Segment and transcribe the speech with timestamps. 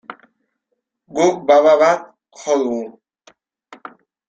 [1.15, 2.01] Guk baba bat
[2.39, 2.81] jo dugu.